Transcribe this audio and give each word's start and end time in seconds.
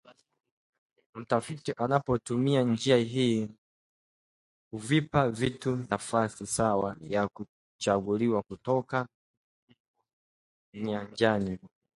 Mtafiti 1.15 1.73
anapotumia 1.77 2.63
njia 2.63 2.97
hii 2.97 3.49
huvipa 4.71 5.29
vitu 5.29 5.75
nafasi 5.89 6.47
sawa 6.47 6.95
ya 7.01 7.27
kuchaguliwa 7.77 8.43
kutoka 8.43 9.07
nyanjani 10.73 11.59